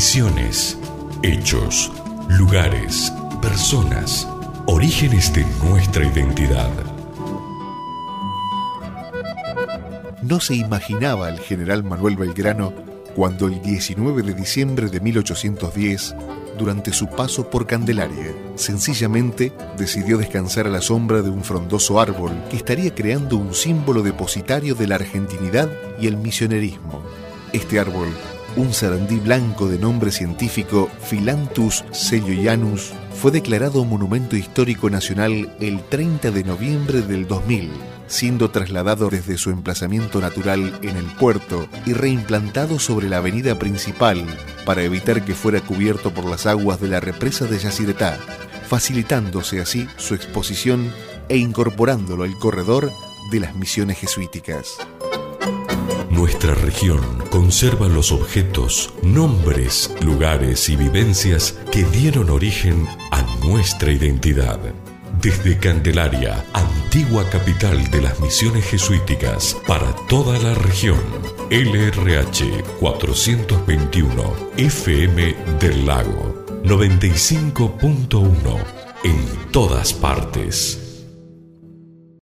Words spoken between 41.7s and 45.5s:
y reimplantado sobre la avenida principal para evitar que